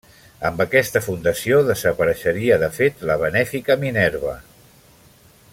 Amb 0.47 0.61
aquesta 0.63 1.01
fundació 1.07 1.59
desapareixeria 1.67 2.59
de 2.65 2.71
fet 2.79 3.07
la 3.11 3.21
Benèfica 3.25 3.79
Minerva. 3.87 4.37